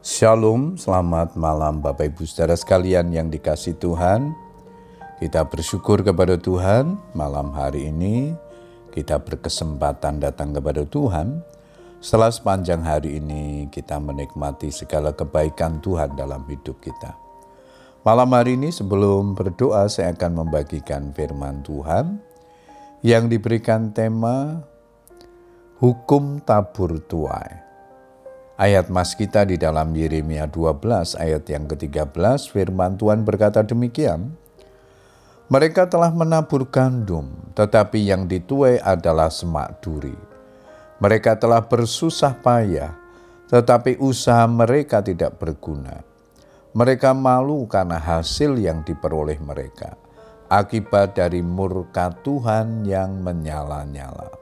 [0.00, 4.32] Shalom, selamat malam Bapak Ibu saudara sekalian yang dikasih Tuhan.
[5.20, 8.32] Kita bersyukur kepada Tuhan malam hari ini
[8.96, 11.44] kita berkesempatan datang kepada Tuhan.
[12.00, 17.12] Setelah sepanjang hari ini kita menikmati segala kebaikan Tuhan dalam hidup kita.
[18.00, 22.16] Malam hari ini sebelum berdoa saya akan membagikan firman Tuhan
[23.04, 24.64] yang diberikan tema
[25.76, 27.69] Hukum Tabur Tuai.
[28.60, 34.36] Ayat mas kita di dalam Yeremia 12 ayat yang ke-13 firman Tuhan berkata demikian.
[35.48, 40.12] Mereka telah menabur gandum, tetapi yang dituai adalah semak duri.
[41.00, 42.92] Mereka telah bersusah payah,
[43.48, 46.04] tetapi usaha mereka tidak berguna.
[46.76, 49.96] Mereka malu karena hasil yang diperoleh mereka,
[50.52, 54.39] akibat dari murka Tuhan yang menyala-nyala.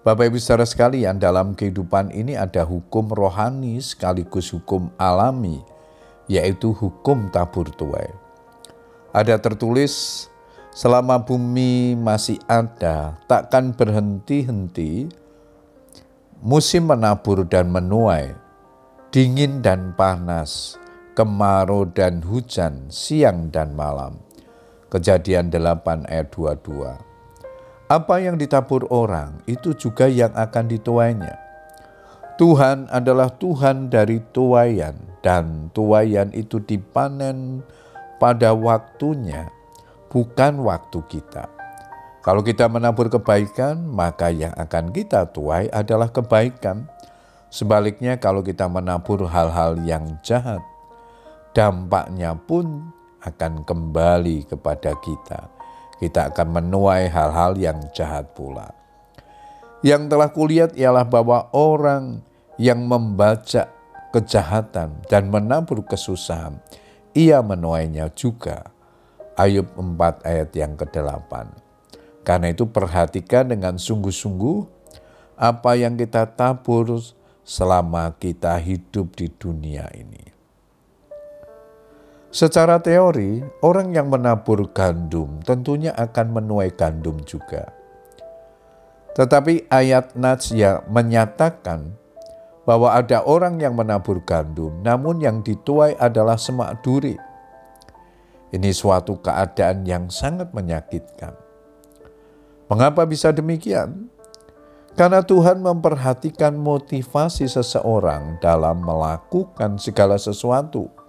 [0.00, 5.60] Bapak Ibu saudara sekalian, dalam kehidupan ini ada hukum rohani sekaligus hukum alami,
[6.24, 8.08] yaitu hukum tabur tuai.
[9.12, 10.24] Ada tertulis,
[10.72, 15.12] selama bumi masih ada, takkan berhenti-henti,
[16.40, 18.32] musim menabur dan menuai,
[19.12, 20.80] dingin dan panas,
[21.12, 24.16] kemarau dan hujan, siang dan malam.
[24.88, 27.09] Kejadian 8 ayat 22.
[27.90, 31.34] Apa yang ditabur orang itu juga yang akan dituainya.
[32.38, 34.94] Tuhan adalah Tuhan dari tuayan
[35.26, 37.66] dan tuayan itu dipanen
[38.22, 39.50] pada waktunya,
[40.06, 41.50] bukan waktu kita.
[42.22, 46.86] Kalau kita menabur kebaikan, maka yang akan kita tuai adalah kebaikan.
[47.50, 50.62] Sebaliknya, kalau kita menabur hal-hal yang jahat,
[51.58, 52.94] dampaknya pun
[53.26, 55.59] akan kembali kepada kita
[56.00, 58.72] kita akan menuai hal-hal yang jahat pula.
[59.84, 62.24] Yang telah kulihat ialah bahwa orang
[62.56, 63.68] yang membaca
[64.12, 66.60] kejahatan dan menabur kesusahan,
[67.12, 68.72] ia menuainya juga.
[69.36, 71.32] Ayub 4 ayat yang ke-8.
[72.20, 74.58] Karena itu perhatikan dengan sungguh-sungguh
[75.40, 77.00] apa yang kita tabur
[77.40, 80.39] selama kita hidup di dunia ini.
[82.30, 87.74] Secara teori, orang yang menabur gandum tentunya akan menuai gandum juga.
[89.18, 91.90] Tetapi ayat Najya menyatakan
[92.62, 97.18] bahwa ada orang yang menabur gandum, namun yang dituai adalah semak duri.
[98.54, 101.34] Ini suatu keadaan yang sangat menyakitkan.
[102.70, 104.06] Mengapa bisa demikian?
[104.94, 110.99] Karena Tuhan memperhatikan motivasi seseorang dalam melakukan segala sesuatu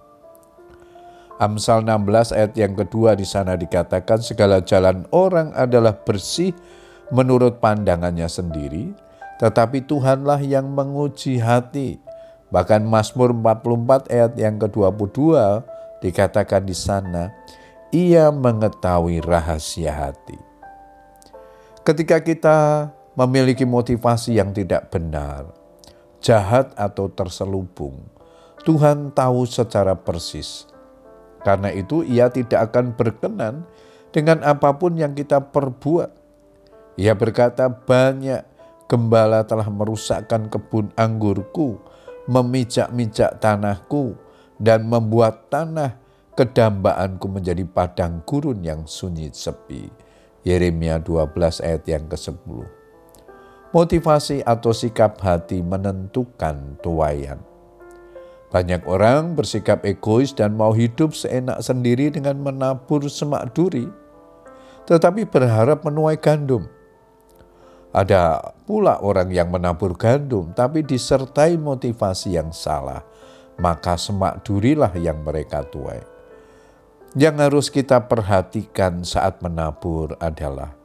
[1.42, 6.54] Amsal 16 ayat yang kedua di sana dikatakan segala jalan orang adalah bersih
[7.10, 8.94] menurut pandangannya sendiri,
[9.42, 11.98] tetapi Tuhanlah yang menguji hati.
[12.54, 15.18] Bahkan Mazmur 44 ayat yang ke-22
[15.98, 17.34] dikatakan di sana,
[17.90, 20.38] ia mengetahui rahasia hati.
[21.82, 22.58] Ketika kita
[23.18, 25.50] memiliki motivasi yang tidak benar,
[26.22, 27.98] jahat atau terselubung,
[28.62, 30.70] Tuhan tahu secara persis
[31.42, 33.66] karena itu ia tidak akan berkenan
[34.14, 36.10] dengan apa pun yang kita perbuat.
[37.00, 38.44] Ia berkata banyak
[38.86, 41.80] gembala telah merusakkan kebun anggurku,
[42.28, 44.14] memijak-mijak tanahku,
[44.60, 45.96] dan membuat tanah
[46.36, 49.88] kedambaanku menjadi padang gurun yang sunyi sepi.
[50.42, 52.66] Yeremia 12 ayat yang ke-10.
[53.72, 57.51] Motivasi atau sikap hati menentukan tuayan.
[58.52, 63.88] Banyak orang bersikap egois dan mau hidup seenak sendiri dengan menabur semak duri,
[64.84, 66.68] tetapi berharap menuai gandum.
[67.96, 73.00] Ada pula orang yang menabur gandum, tapi disertai motivasi yang salah,
[73.56, 76.04] maka semak durilah yang mereka tuai.
[77.16, 80.76] Yang harus kita perhatikan saat menabur adalah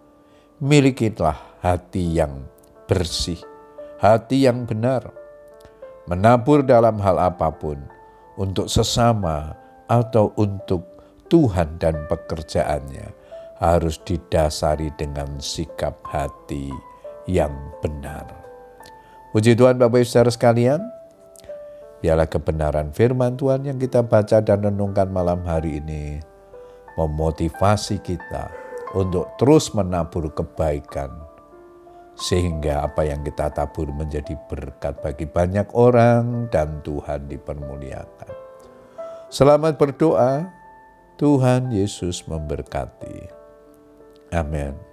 [0.63, 2.47] milikilah hati yang
[2.88, 3.44] bersih,
[4.00, 5.26] hati yang benar
[6.07, 7.77] menabur dalam hal apa pun
[8.39, 9.54] untuk sesama
[9.92, 10.83] atau untuk
[11.27, 13.12] Tuhan dan pekerjaannya
[13.59, 16.71] harus didasari dengan sikap hati
[17.27, 17.51] yang
[17.83, 18.24] benar.
[19.36, 20.80] Puji Tuhan Bapak Ibu Saudara sekalian,
[22.00, 26.24] biarlah kebenaran firman Tuhan yang kita baca dan renungkan malam hari ini
[26.95, 28.50] memotivasi kita
[28.95, 31.26] untuk terus menabur kebaikan
[32.17, 38.33] sehingga apa yang kita tabur menjadi berkat bagi banyak orang dan Tuhan dipermuliakan.
[39.29, 40.49] Selamat berdoa,
[41.21, 43.29] Tuhan Yesus memberkati.
[44.33, 44.87] Amin.